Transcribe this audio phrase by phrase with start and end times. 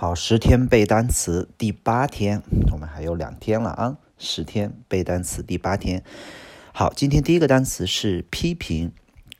[0.00, 3.98] 好，十天背单词第八天，我们还有两天了啊！
[4.16, 6.04] 十天背单词第八天。
[6.72, 8.92] 好，今天第一个单词是批评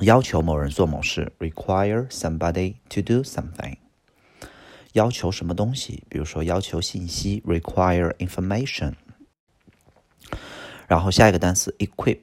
[0.00, 3.76] 要求某人做某事，require somebody to do something。
[4.92, 6.02] 要求什么东西？
[6.08, 8.94] 比如说要求信息，require information。
[10.88, 12.22] 然后下一个单词 equip，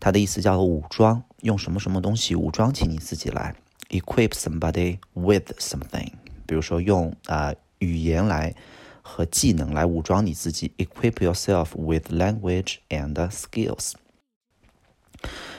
[0.00, 3.54] 它的意思叫做武装，用什么什么东西武装起你自己来
[3.90, 6.10] ，equip somebody with something。
[6.46, 7.54] 比如说用啊。
[7.78, 8.54] 语言来
[9.02, 13.92] 和技能来武装你自己，equip yourself with language and skills。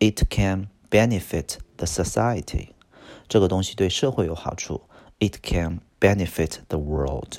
[0.00, 2.70] ，it can benefit the society。
[3.28, 4.82] 这个东西对社会有好处
[5.20, 7.38] ，it can benefit the world。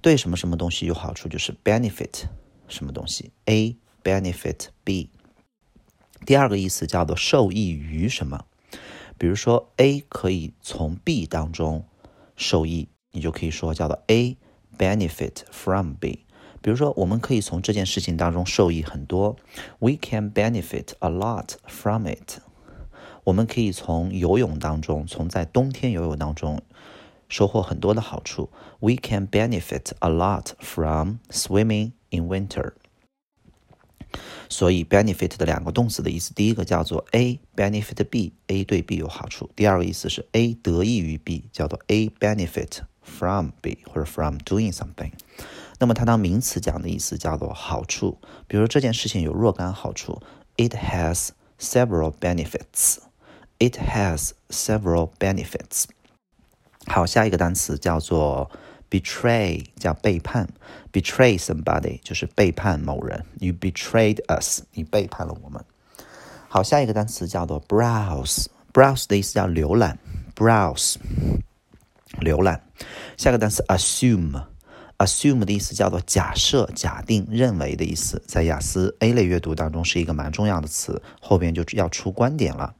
[0.00, 2.26] 对什么什么东西有好处就是 benefit。
[2.68, 5.10] 什么东西？A benefit B。
[6.26, 8.44] 第二个意思叫做受益于什么？
[9.16, 11.84] 比如说 A 可以从 B 当中
[12.36, 14.36] 受益，你就可以说叫做 A
[14.76, 16.24] benefit from B。
[16.60, 19.36] 比如说我们可以从这件事情当中受益很多
[19.78, 22.40] ，We can benefit a lot from it。
[23.24, 26.62] 我们可以从游泳当中，从在冬天游泳当中
[27.28, 31.92] 收获很多的好处，We can benefit a lot from swimming。
[32.11, 32.73] in winter，
[34.47, 43.79] 所以 benefit 的两个动词的意思，第一个叫做 A benefit B，A 对 B 有好处；第二个意思是 A 得益于 B，叫做 A benefit from B
[43.85, 45.11] 或者 from doing something。
[45.79, 50.21] 那么它当名词讲的意思叫做好处，比如这件事情有若干好处，
[50.57, 55.85] It has several benefits。It has several benefits。
[56.85, 58.51] 好，下一个单词叫做。
[58.90, 60.48] Betray 叫背叛
[60.92, 63.24] ，betray somebody 就是背叛某人。
[63.38, 65.62] You betrayed us，你背叛了我们。
[66.48, 69.98] 好，下一个单词叫做 browse，browse 的意思叫浏览
[70.34, 70.96] ，browse
[72.20, 72.62] 浏览。
[73.18, 82.74] 下个单词 assume，assume 的意思叫做假设、假定、认为的意思，在雅思 A 类阅读当中是一个蛮重要的词，后边就要出观点了。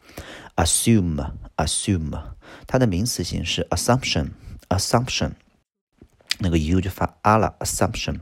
[0.57, 2.19] assume，assume，
[2.67, 5.33] 它的名词形式 assumption，assumption。
[6.39, 8.21] 那个 u 就发啊了，assumption。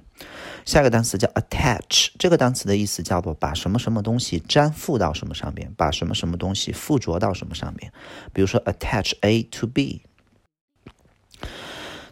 [0.65, 7.93] 下个单词叫 attach，这个单词的意思叫做把什么什么东西粘附到什么上面，把什么什么东西附着到什么上面。
[8.33, 10.03] 比如说 attach A to B。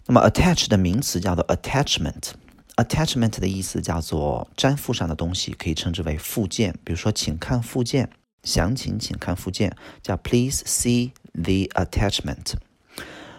[0.07, 6.79] 那么 attach 的名词叫做 attachment，attachment 的意思叫做粘附上的东西，可以称之为附件。
[6.85, 8.11] 比如说，请看附件，
[8.43, 12.53] 详情请看附件，叫 please see the attachment。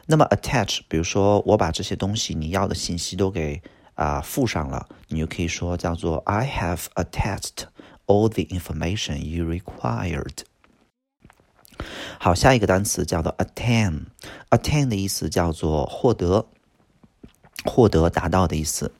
[0.07, 3.61] 那么 attach，比如说我把这些东西你要的信息都给
[3.95, 7.65] 啊附上了，你就可以说叫做 I have attached
[8.05, 10.43] all the information you required。
[12.19, 16.47] 好，下一个单词叫做 attain，attain 的意思叫做获得，
[17.65, 18.93] 获得达到的意思。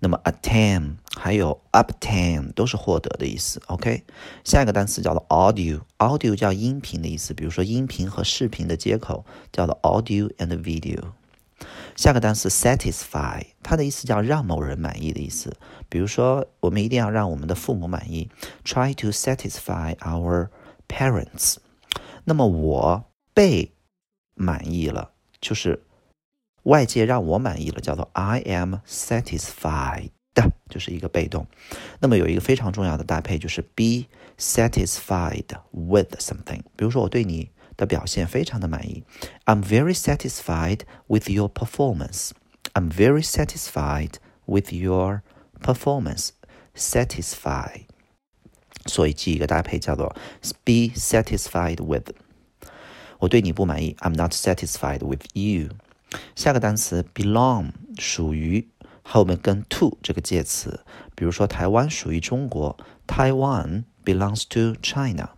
[0.00, 3.62] 那么 attain 还有 obtain 都是获得的意思。
[3.66, 4.04] OK，
[4.44, 11.00] 下一个单词叫做 audio，audio 叫音频的意思，比如说音频和视频的接口叫做 audio and video。
[11.94, 15.56] 下个单词 satisfy，它的意思叫让某人满意的意思，
[15.88, 18.28] 比如说我们一定要让我们的父母满意
[18.64, 20.48] ，try to satisfy our
[20.88, 21.56] parents。
[22.24, 23.72] 那么我被
[24.34, 25.84] 满意了，就是。
[26.63, 30.11] 外界让我满意了，叫做 I am satisfied，
[30.69, 31.47] 就是一个被动。
[31.99, 34.05] 那么有一个非常重要的搭配就是 be
[34.37, 36.61] satisfied with something。
[36.75, 39.03] 比如说我对你的表现非常的满意，
[39.45, 44.15] I'm very satisfied with your performance。I'm very satisfied
[44.45, 45.23] with your
[45.61, 47.85] performance。satisfy。
[48.85, 50.15] 所以记一个搭配叫做
[50.63, 52.11] be satisfied with。
[53.19, 55.69] 我对你不满意，I'm not satisfied with you。
[56.34, 58.68] 下个单词 belong 属于，
[59.02, 60.80] 后面跟 to 这个介词，
[61.14, 62.76] 比如说台湾属于中国
[63.06, 65.30] ，Taiwan belongs to China。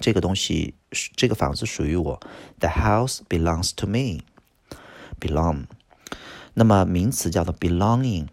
[0.00, 0.74] 这个东西，
[1.16, 2.20] 这个房子属于我
[2.58, 4.22] ，The house belongs to me。
[5.20, 5.66] belong。
[6.54, 8.26] 那么名词叫做 belonging，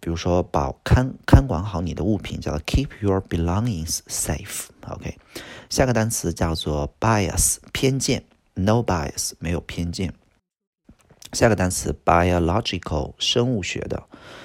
[0.00, 4.66] 比如说保看看管好你的物品，叫做 keep your belongings safe。
[4.86, 5.18] OK，
[5.68, 8.24] 下个单词叫做 bias，偏见
[8.54, 10.12] ，no bias，没有偏见。
[11.32, 14.02] 下个单词 biological，生物学的，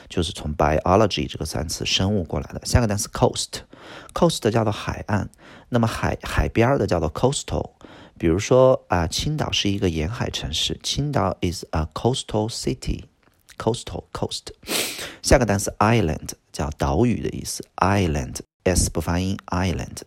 [0.10, 2.62] 就是从 biology 这个单词生物过来的。
[2.66, 5.30] 下个单词 coast，coast 叫做海岸，
[5.70, 7.72] 那么海海边的叫做 coastal。
[8.18, 14.48] 比如说啊，青岛是一个沿海城市，青岛 is a coastal city，coastal coast。
[15.22, 20.02] 下个单词 island 叫岛屿的意思，island s 不发音，island。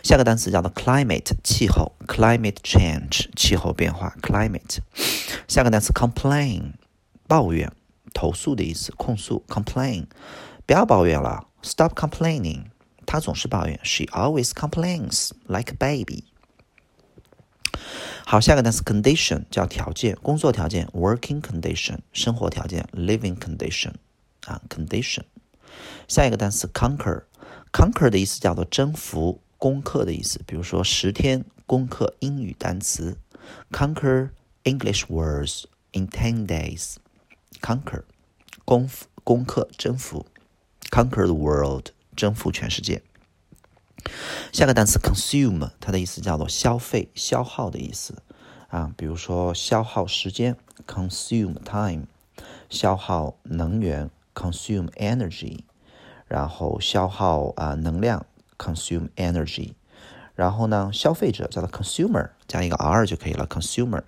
[0.04, 4.80] 下个单词叫做 climate，气候，climate change，气候变化，climate。
[5.48, 6.74] 下个单词 complain，
[7.28, 7.72] 抱怨、
[8.14, 10.06] 投诉的意思，控诉，complain。
[10.66, 11.48] 不要抱怨了。
[11.63, 12.67] Stop complaining，
[13.07, 13.81] 她总是抱怨。
[13.83, 16.25] She always complains like a baby。
[18.25, 23.93] 好，下个单词 condition 叫条件，工作条件 working condition，生活条件 living condition
[24.47, 25.23] 啊 condition。
[26.09, 30.41] 下一个单词 conquer，conquer 的意思叫做征服、攻克的意思。
[30.47, 33.17] 比如说十天攻克英语单词，
[33.71, 34.31] conquer
[34.65, 38.03] English words in ten days。conquer
[38.65, 38.91] 攻
[39.23, 40.27] 攻克征服。
[40.92, 43.02] Conquer the world，征服全世界。
[44.52, 48.22] 下个单词 consume，它的意思叫做消费、消耗的意思
[48.68, 48.92] 啊。
[48.98, 52.08] 比如说消耗时间，consume time；
[52.70, 55.60] 消耗能源，consume energy；
[56.28, 58.26] 然后消耗啊能量
[58.58, 59.76] ，consume energy；
[60.36, 64.04] 然后呢，消费者叫做 consumer，加一个 r 就可以了，consumer。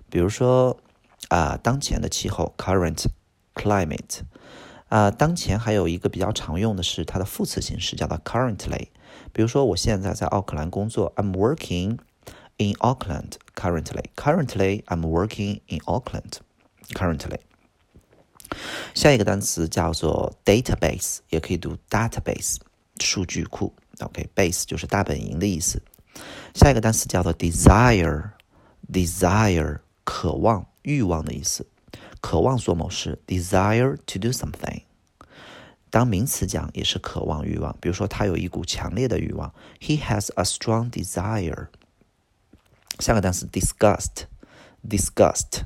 [0.08, 0.81] 比如说。
[1.30, 3.06] 啊，当前的气候 current
[3.53, 4.21] climate，
[4.89, 8.89] 啊，当前还有一个比较常用的是它的副词形式，叫做 currently。
[9.33, 11.97] 比如说，我现在在奥克兰工作，I'm working
[12.57, 14.06] in Auckland currently.
[14.15, 16.33] Currently, I'm working in Auckland
[16.94, 17.39] currently.
[18.94, 22.57] 下一个单词叫做 database，也可以读 database，
[23.00, 23.74] 数据库。
[24.00, 25.81] OK，base 就是大本营的意思。
[26.53, 30.68] 下一个单词叫做 desire，desire 渴望。
[30.82, 31.67] 欲望的意思，
[32.20, 34.82] 渴望做某事，desire to do something。
[35.91, 37.77] 当名词讲也是渴望、欲望。
[37.81, 41.67] 比如说，他有一股强烈的欲望，He has a strong desire。
[43.01, 45.63] 下个单词 disgust，disgust，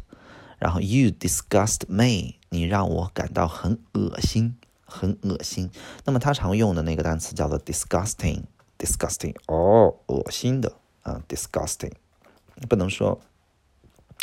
[0.59, 4.56] 然后 You disgust me，你让我感到很恶心，
[4.87, 5.71] 很恶心。
[6.04, 11.92] 那么他常用的那个单词叫做 disgusting，disgusting，哦，恶心的啊，disgusting，
[12.68, 13.21] 不能说。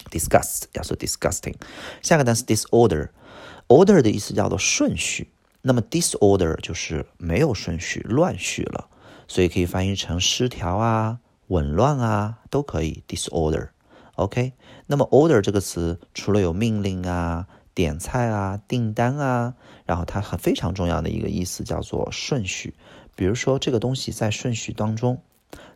[0.10, 1.55] Disgust 要说 disgusting，
[2.01, 5.29] 下个单词 disorder，order 的意思叫做顺序，
[5.62, 8.88] 那么 disorder 就是没有顺序，乱序了，
[9.27, 13.70] 所以可以翻译成失调啊、紊乱啊，都可以 disorder。
[14.15, 14.53] OK，
[14.88, 19.55] 那么 order 这个词除了有命令啊、点菜啊、订单啊，
[19.86, 22.75] 然后它很非常重要的一个意思叫做顺序，
[23.15, 25.22] 比如说这个东西在顺序当中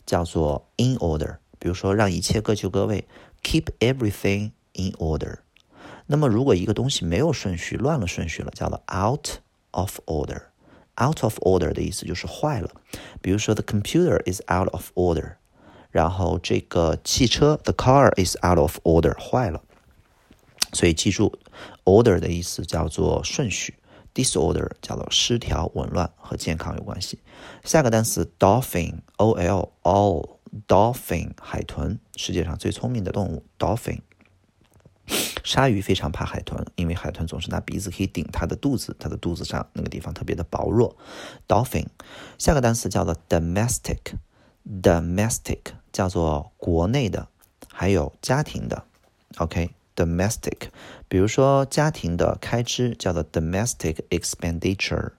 [0.05, 3.07] 叫做 in order，比如说让一切各就各位。
[3.44, 5.38] Keep everything in order。
[6.06, 9.38] 那么，如果一个东西没有顺序，乱了顺序了，叫做 out
[9.70, 12.70] of order。out of order 的意思就是坏了。
[13.22, 15.36] 比如说，the computer is out of order。
[15.90, 19.62] 然后，这个汽车，the car is out of order，坏了。
[20.72, 21.38] 所以记住，
[21.84, 23.74] order 的意思叫做顺序，
[24.14, 27.18] disorder 叫做失调、紊乱和健康有关系。
[27.64, 30.33] 下个单词 dolphin，o l all。
[30.67, 33.43] Dolphin 海豚，世界上最聪明的动物。
[33.59, 33.99] Dolphin，
[35.43, 40.95] 鲨鱼非常怕海豚，因为海豚总是拿鼻子可以顶它的肚子，它的肚子上那个地方特别的薄弱。
[41.47, 41.87] Dolphin，
[42.37, 45.59] 下个单词叫做 domestic，domestic
[45.91, 47.27] 叫做国内的，
[47.69, 48.85] 还有家庭的。
[49.37, 50.69] OK，domestic，
[51.09, 55.11] 比如说家庭的开支叫做 domestic expenditure，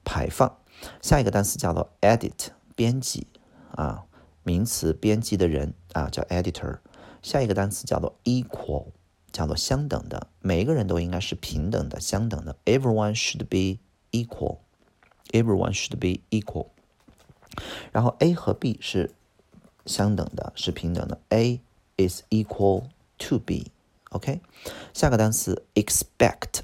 [0.02, 0.58] 排放。
[1.02, 3.26] 下一个单词叫做 edit，编辑
[3.72, 4.04] 啊，
[4.42, 6.78] 名词编辑的人啊叫 editor。
[7.20, 8.86] 下一个单词叫做 equal，
[9.31, 13.77] 叫做相等的，每一个人都应该是平等的、相等的，everyone should be
[14.11, 16.67] equal。Everyone should be equal。
[17.91, 19.11] 然后 A 和 B 是
[19.85, 21.19] 相等的，是平等的。
[21.27, 21.59] A
[21.97, 22.85] is equal
[23.17, 24.39] to B。OK，
[24.93, 26.61] 下个单词 expect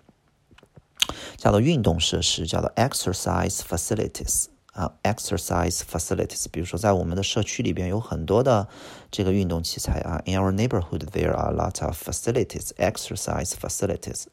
[1.36, 6.45] 叫做运动设施，叫做 exercise facilities 啊，exercise facilities。
[6.51, 8.67] 比如说在我们的社区里边有很多的
[9.09, 14.25] 这个运动器材啊，in our neighborhood there are a lot of facilities，exercise facilities。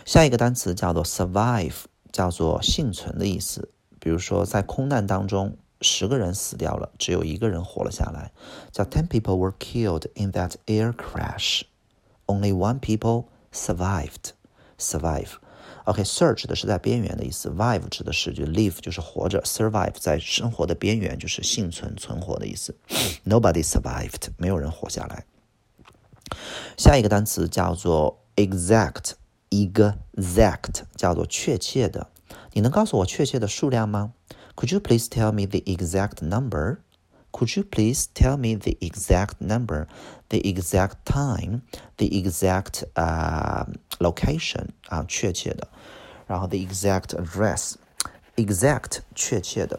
[0.05, 1.75] 下一个单词叫做 survive，
[2.11, 3.69] 叫做幸存的意思。
[3.99, 8.31] 比如说，在空难当中，十个人死掉了，只有一个人活了下来，
[8.71, 11.61] 叫 ten people were killed in that air crash,
[12.25, 14.31] only one people survived.
[14.77, 15.29] Survive.
[15.85, 22.75] OK，search 的是在边缘的意思，vive 指的是就 live 就是活着，survive 在生活的边缘就是幸存存活的意思。
[23.25, 25.25] Nobody survived，没有人活下来。
[26.77, 29.13] 下一个单词叫做 exact。
[29.52, 32.08] exact 叫做确切的，
[32.52, 34.12] 你能告诉我确切的数量吗？
[34.56, 36.78] Could you please tell me the exact number?
[37.30, 39.86] Could you please tell me the exact number,
[40.28, 41.60] the exact time,
[41.96, 45.68] the exact 啊、uh, location 啊，确切的，
[46.26, 47.74] 然后 the exact address,
[48.36, 49.78] exact 确切的。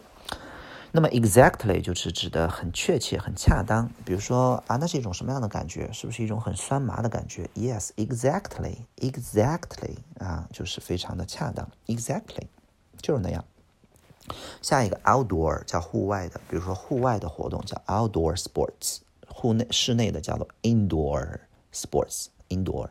[0.97, 3.91] 那么 exactly 就是指的很确切、很恰当。
[4.05, 5.91] 比如说啊，那是一种什么样的感觉？
[5.93, 11.69] 是不是一种很酸麻的感觉？Yes, exactly, exactly 啊，就是非常的恰当。
[11.89, 12.47] Exactly
[13.03, 13.45] 就是那样。
[14.63, 21.41] 下一个 outdoor 叫户外的，比如说户外的活动叫 outdoor sports，户内室内的叫做 indoor
[21.73, 22.91] sports，indoor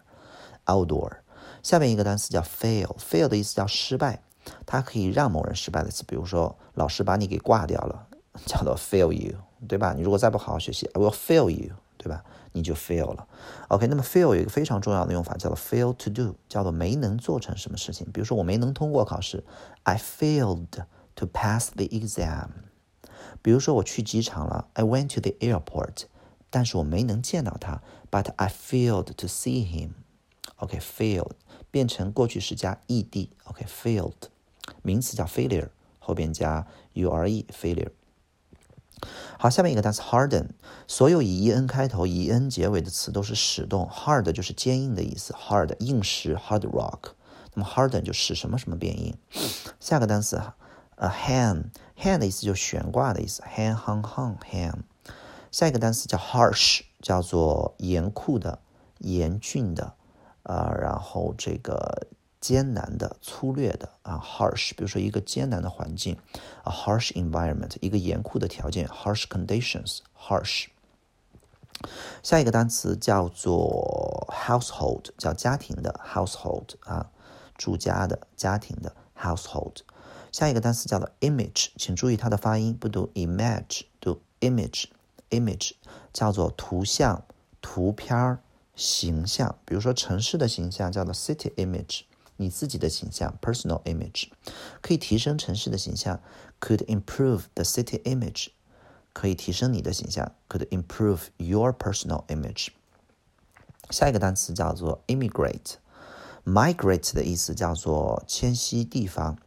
[0.65, 1.19] outdoor。
[1.61, 4.21] 下面一个单词叫 fail，fail 的意思叫失败。
[4.65, 8.07] 它可以让某人失败的词，比如说老师把你给挂掉了，
[8.45, 9.35] 叫做 fail you，
[9.67, 9.93] 对吧？
[9.93, 12.23] 你如果再不好好学习，I will fail you，对吧？
[12.51, 13.27] 你就 fail 了。
[13.69, 18.07] OK，那么 fail 有一个非常重要的用法，叫做 fail to do，叫做没能做成什么事情。
[18.11, 19.43] 比如说我没能通过考试
[19.83, 20.67] ，I failed
[21.15, 22.49] to pass the exam。
[23.41, 26.03] 比如说我去机场了，I went to the airport，
[26.49, 29.91] 但是我没能见到他，but I failed to see him。
[30.57, 31.31] OK，failed
[31.71, 34.29] 变成过去时加 ed，OK，failed。
[34.81, 37.91] 名词叫 failure，后边加 u r e，failure。
[39.37, 40.49] 好，下面一个单词 harden，
[40.87, 47.11] 所有以 e n 开头、以 n 结尾的词都是使动，hard 就是坚硬的意思，hard 硬石，hard rock。
[47.53, 49.17] 那么 harden 就使什么什么变硬。
[49.79, 50.41] 下个单词
[50.95, 54.73] 呃 hang，hang 的意思就是悬挂的意思，hang hang hang hang。
[55.51, 58.59] 下一个单词叫 harsh，叫做严酷的、
[58.99, 59.95] 严峻的，
[60.43, 62.07] 呃，然后这个。
[62.43, 66.17] 艰难的、粗略的啊，harsh，比如说一个艰难的环境
[66.65, 70.65] ，a harsh environment，一个严酷的条件，harsh conditions，harsh。
[72.21, 77.09] 下一个单词叫做 household，叫家庭的 household 啊，
[77.57, 79.77] 住家的家庭的 household。
[80.29, 85.71] 下一个单词叫做 image，请注意它的发音，不读 image，读 image，image
[86.11, 87.23] 叫做图像、
[87.61, 88.39] 图片儿、
[88.75, 89.55] 形象。
[89.63, 92.01] 比如说城市的形象叫做 city image。
[92.37, 94.29] 你自己的形象 （personal image）
[94.81, 96.19] 可以提升城市的形象
[96.59, 98.47] ，could improve the city image，
[99.13, 102.69] 可以提升你的形象，could improve your personal image。
[103.89, 109.37] 下一个单词叫做 immigrate，migrate 的意思叫做迁徙地方，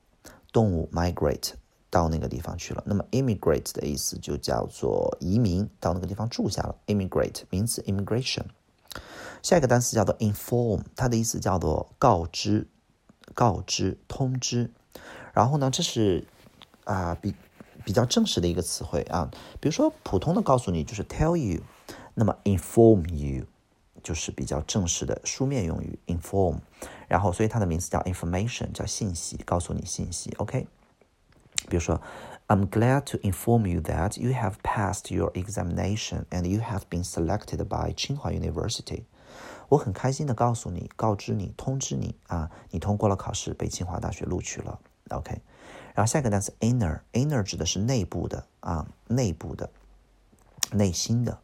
[0.53, 1.55] 动物 migrate
[1.91, 2.83] 到那个地方去了。
[2.87, 8.45] 那么 immigrate 的意思就叫做移民到那个地方住下了，immigrate 名词 immigration。
[9.43, 12.69] 下一个单词叫做 inform，它的意思叫做告知。
[13.35, 14.71] 告知、通知，
[15.33, 16.27] 然后呢，这是
[16.85, 17.35] 啊比
[17.85, 19.31] 比较正式的一个词汇啊。
[19.61, 21.61] 比如说普通的告诉你就是 tell you，
[22.15, 23.45] 那么 inform you
[24.03, 26.59] 就是比较正式的书面用语 inform，
[27.09, 30.33] 然后所以它的名词叫 information，叫信息，告诉你信息。
[30.39, 30.67] OK，
[31.69, 32.01] 比如说
[32.49, 37.05] I'm glad to inform you that you have passed your examination and you have been
[37.05, 39.05] selected by Tsinghua University。
[39.69, 44.79] 我很开心的告诉你、告知你、通知你啊，你通过了考试，被清华大学录取了。
[45.11, 45.41] OK，
[45.95, 49.71] 然后下一个单词 inner，inner 指的是内部的啊，内部的、
[50.73, 51.39] 内心的。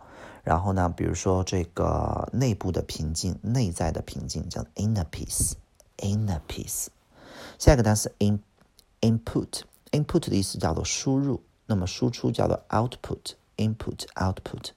[0.45, 6.89] 然后呢，比如说这个内部的平静、内在的平静叫 inner peace，inner peace。
[7.59, 8.41] 下一个单词 in
[9.01, 14.71] input，input 的意思叫做输入，那么输出叫做 output，input output。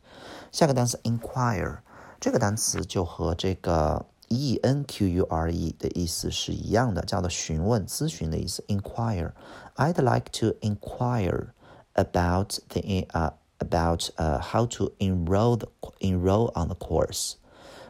[0.52, 1.80] 下个单词 inquire。
[2.25, 8.65] 这个单词就和这个 e n q u r e 的意思是一样的，叫做询问、咨询的意思。
[8.69, 9.33] Inquire.
[9.77, 11.49] I'd like to inquire
[11.95, 15.69] about the uh about uh how to enroll the
[16.01, 17.35] enroll on the course.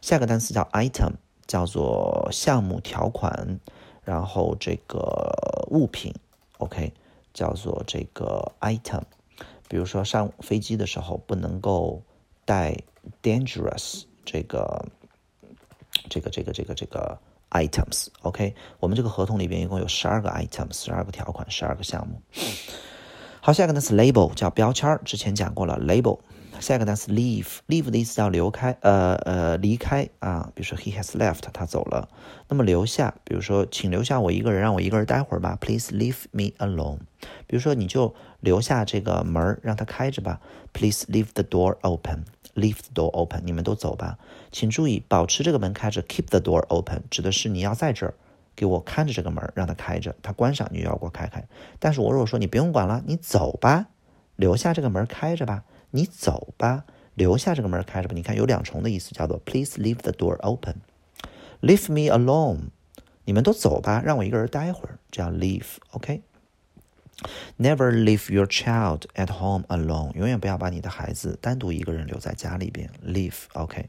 [0.00, 1.12] 下个单词叫 item，
[1.52, 3.60] 叫做项目条款，
[4.02, 4.96] 然后这个
[5.68, 6.14] 物品
[6.56, 6.90] ，OK，
[7.34, 9.02] 叫做这个 item。
[9.68, 12.00] 比如说上飞机的时候不能够
[12.46, 12.74] 带
[13.22, 14.86] dangerous 这个。
[16.08, 17.18] 这个这个这个这个
[17.50, 22.22] items，OK，我们这个合同里边一共有十二个 items，十二个条款，十二个项目。
[23.42, 26.18] 好，下一个呢是 label 叫标签之前讲过了 label。
[26.62, 32.08] 下一个单词 leave，leave 的意思叫离开，呃呃离开啊，比如说 he has left，他走了。
[32.48, 37.00] 那么留下，比如说请留下我一个人，让我一个人待会儿吧，please leave me alone。
[37.46, 40.40] 比如说你就留下这个门让它开着吧
[40.72, 42.24] ，please leave the door open。
[42.54, 44.18] Leave the door open，你们都走吧。
[44.50, 48.12] 请注意，保持这个门开着，keep the door open，指的是你要在这儿
[48.54, 50.14] 给我看着这个门，让它开着。
[50.20, 51.42] 它关上，你就要给我开开。
[51.78, 53.86] 但是我如果说你不用管了，你走吧，
[54.36, 55.64] 留下这个门开着吧。
[55.92, 58.14] 你走吧，留下这个门开着吧。
[58.14, 62.70] 你看有两重的意思，叫做 Please leave the door open，leave me alone。
[63.24, 66.22] 你们都走吧，让我一个人待会儿，这样 leave，OK。
[67.56, 72.90] Never leave your child at home alone，永远不要把你的孩子单独一个人留在家里边。
[73.06, 73.88] Leave，OK，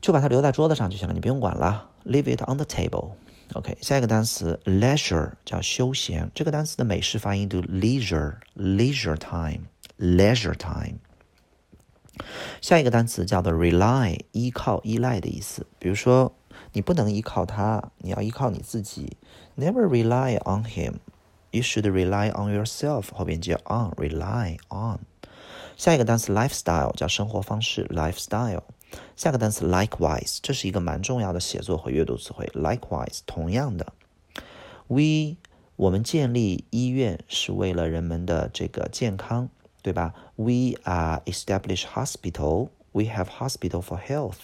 [0.00, 1.90] 就把它留在桌子上就行了，你不用管了。
[2.04, 3.78] Leave it on the table，OK。
[3.80, 9.66] 下一个单词 leisure 叫休闲，这个单词的美式发音读 “leisure”，leisure time
[9.98, 10.98] leisure time。
[12.60, 15.66] 下一个单词叫做 rely，依靠、依赖的意思。
[15.78, 16.32] 比如说，
[16.72, 19.16] 你不能依靠他，你要依靠你自己。
[19.56, 20.94] Never rely on him。
[21.50, 25.00] You should rely on yourself，后边接 on，rely on。
[25.76, 28.62] 下一个单词 lifestyle 叫生活方式，lifestyle。
[29.16, 32.46] 下个单词 likewise，这是一个蛮重要的写作和阅读词汇。
[32.54, 33.92] likewise，同样的。
[34.86, 35.36] We，
[35.76, 39.48] 我们建立医院是为了人们的这个健康，
[39.83, 40.13] 对吧？
[40.35, 42.69] We are establish hospital.
[42.91, 44.37] We have hospital for health.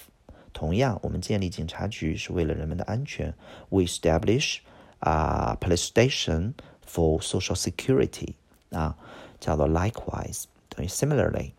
[0.53, 3.33] 同样，我们建立警察局是为了人们的安全。
[3.69, 4.59] We establish
[4.99, 6.53] 啊 police station.
[6.87, 8.35] For social security
[8.69, 8.95] 啊，
[9.39, 11.51] 叫做 likewise 等于 similarly。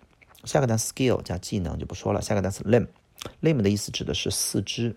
[0.44, 2.22] 下个单词 skill 加技能就不说了。
[2.22, 4.96] 下个单词 limb，limb 的意思指的是四肢、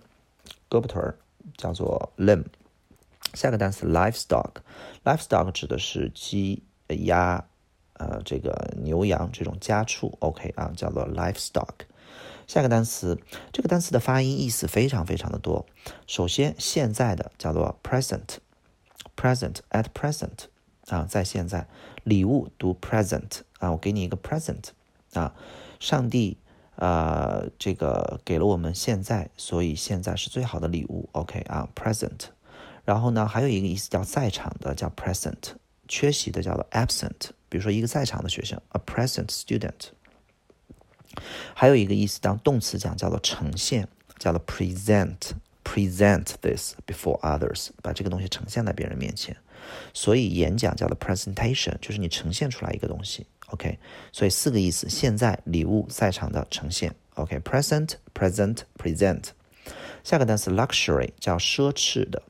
[0.69, 1.17] 胳膊腿儿，
[1.57, 2.45] 叫做 limb。
[3.33, 7.43] 下个单词 livestock，livestock 指的是鸡、鸭、
[7.94, 10.16] 呃这个牛羊这种家畜。
[10.20, 11.86] OK 啊，叫做 livestock。
[12.46, 13.18] 下个单词，
[13.52, 15.64] 这个单词的发音意思非常非常的多。
[16.06, 18.38] 首先，现在的叫做 present。
[19.16, 20.46] present at present
[20.88, 21.66] 啊，在现在，
[22.02, 24.70] 礼物读 present 啊，我给你一个 present
[25.12, 25.32] 啊，
[25.78, 26.36] 上帝
[26.76, 31.08] 啊，这个给了我们现在，所以现在是最好的礼物。
[31.12, 32.26] OK 啊，present。
[32.84, 35.54] 然后呢，还有一个意思叫在场的，叫 present；
[35.88, 37.30] 缺席的叫做 absent。
[37.54, 39.90] 比如说一个在场的学生，a present student。
[41.54, 43.86] 还有一个意思当动词讲叫做呈现，
[44.18, 45.34] 叫做 present。
[45.62, 49.36] Present this before others，把这个东西呈现在别人面前。
[49.92, 53.24] 所以演讲叫做 presentation，就是你呈现出来一个东西。
[53.46, 53.78] OK，
[54.10, 56.92] 所以四个意思：现在、礼物、在场的、呈现。
[57.14, 59.26] OK，present，present，present。
[60.02, 62.20] 下个单词 luxury 叫奢侈的。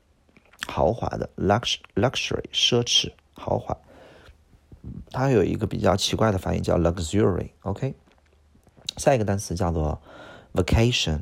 [0.67, 3.75] 豪华的，lux luxury 奢侈豪华。
[5.11, 7.49] 它有一个比较奇怪的发音叫 luxury。
[7.61, 7.95] OK，
[8.97, 10.01] 下一个单词叫做
[10.53, 11.21] vacation。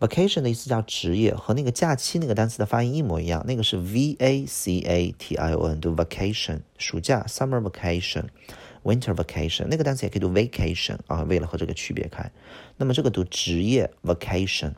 [0.00, 3.44] vacation 的意思叫职业，和那个假期那个单词的发音一模一样。
[3.46, 9.66] 那个是 v a c a t i o n，读 vacation，暑假 summer vacation，winter vacation。
[9.70, 12.30] 那个单词也可以读 vacation 啊，为了和这个区别开。
[12.76, 14.72] 那么这个读职业 vacation。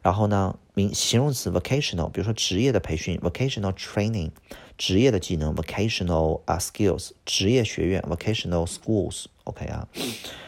[0.00, 4.30] 然后呢，形容词 vocational，比如说职业的培训 vocational training，
[4.78, 9.86] 职业的技能 vocational 啊 skills，职业学院 vocational schools，OK 啊。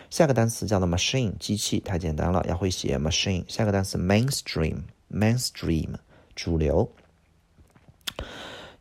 [0.08, 3.44] 下个单词叫做 machine，机器太简单了，要会写 machine。
[3.48, 5.94] 下个单词 mainstream，mainstream
[6.34, 6.90] 主流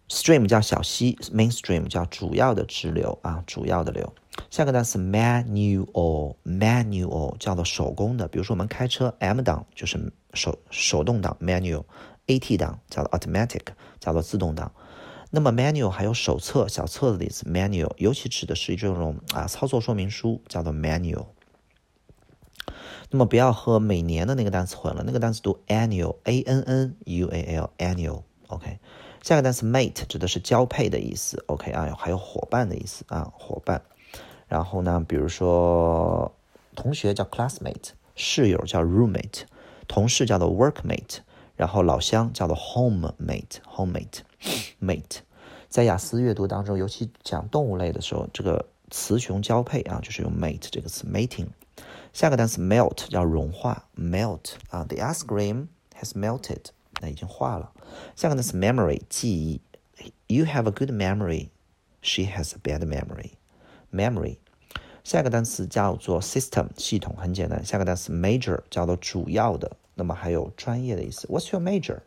[0.09, 4.13] ，stream 叫小溪，mainstream 叫主要的支流啊，主要的流。
[4.49, 13.61] 下个单词 manual，manual 叫做手工的，比如说我们开车 M 档就是手手动挡 manual，AT 档叫做 automatic
[13.99, 14.71] 叫做自动挡。
[15.29, 21.27] 那么 manual 还有手册、小册子的意思，manual 尤其指的是这种啊操作说明书叫做 manual。
[23.09, 28.79] 那么不要和每年的那个单词混了，那个单词读 annual，a n n u a l，annual，OK。
[29.21, 33.81] 下个单词 mate 指的是交配的意思，OK 啊，还有伙伴的意思啊，伙伴。
[34.47, 36.33] 然后呢，比如说
[36.75, 39.43] 同学叫 classmate，室友叫 roommate，
[39.90, 41.18] 同事叫做 workmate，
[41.56, 45.18] 然后老乡叫做 homemate，homemate，mate。
[45.68, 51.48] 在雅思阅读当中，尤其讲动物类的时候，这个雌雄交配啊，就是用 mate 这个词 mating。
[52.12, 55.66] 下个单词 melt 叫融化，melt 啊，the ice cream
[56.00, 56.70] has melted，
[57.02, 57.70] 那已经化了。
[58.14, 59.60] 下个单词 memory 记忆，
[60.28, 64.38] you have a good memory，she has a bad memory，memory。
[65.04, 67.62] 下一个单词叫做 system 系统，很简单。
[67.64, 71.26] 下个单词 major 叫做主要的， 那么还有专业的意思。
[71.28, 72.00] What's your major？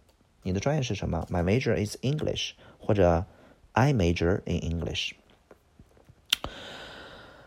[0.43, 1.27] 你的专业是什么？
[1.29, 3.25] My major is English，或者
[3.73, 5.11] I major in English。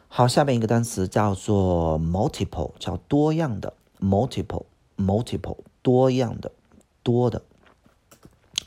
[0.09, 6.53] 好，下面一个单词叫做 multiple，叫多样的 multiple，multiple 多样的
[7.03, 7.43] 多的。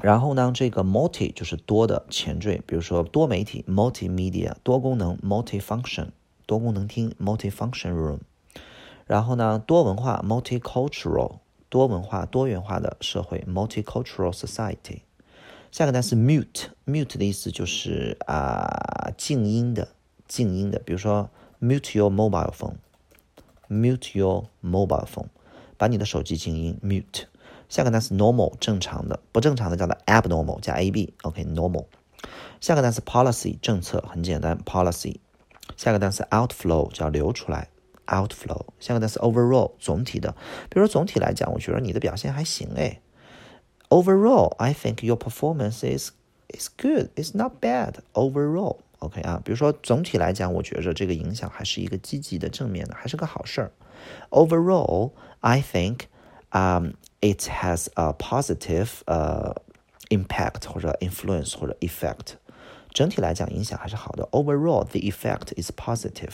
[0.01, 6.09] 然后呢，这个 multi 就是多的前缀，比如说多媒体 multimedia，多功能 multifunction。
[6.47, 8.19] 多功能厅 （multifunction room），
[9.07, 11.37] 然后呢，多文化 （multicultural），
[11.70, 15.00] 多文化、多元化的社会 （multicultural society）。
[15.70, 19.88] 下个单词 mute，mute 的意思就是啊，静音的，
[20.26, 20.80] 静音的。
[20.80, 21.30] 比如说
[21.60, 25.28] mute your mobile phone，mute your mobile phone，
[25.78, 27.24] 把你的手机静音 mute。
[27.68, 31.86] 下个单词 normal，正常的，不正常的叫做 abnormal，加 ab，OK，normal。
[32.60, 35.18] 下个单词 policy，政策，很简单，policy。
[35.76, 37.68] 下个单词 outflow 叫流出来
[38.09, 38.65] ，outflow。
[38.79, 40.31] 下个单词 overall 总体的，
[40.69, 43.01] 比如说总体来讲，我觉得你的表现还行哎。
[43.89, 46.11] Overall, I think your performance is
[46.49, 47.09] is good.
[47.15, 48.77] It's not bad overall.
[48.99, 53.71] OK 啊，比如说总体来讲，我觉着这个影响还是一个积极的、正面的，还是个好事儿。
[54.31, 56.07] Overall, I think
[56.51, 59.55] um it has a positive uh
[60.09, 62.37] impact 或者 influence 或者 effect。
[62.91, 64.27] 整体来讲，影响还是好的。
[64.31, 66.33] Overall, the effect is positive。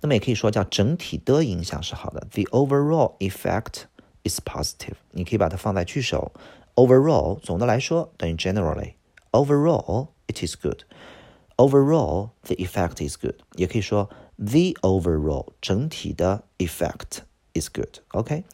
[0.00, 2.26] 那么也可以说叫整体的影响是好的。
[2.30, 3.84] The overall effect
[4.22, 4.96] is positive。
[5.12, 6.32] 你可以把它放在句首。
[6.74, 8.94] Overall，总的来说等于 generally。
[9.30, 10.82] Overall, it is good。
[11.56, 13.36] Overall, the effect is good。
[13.54, 17.20] 也可以说 the overall 整体的 effect
[17.54, 17.98] is good。
[18.08, 18.44] OK，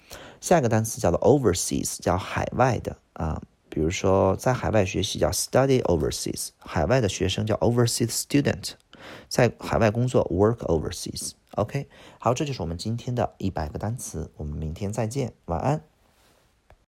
[0.40, 3.40] 下一个单词叫做 overseas，叫海外的啊。
[3.70, 8.72] 比如说，在海外学习叫 study overseas，海外的学生叫 overseas student，
[9.28, 11.32] 在海外工作 work overseas。
[11.56, 15.89] OK，好，这就是我们今天的一百个单词，我们明天再见，晚安。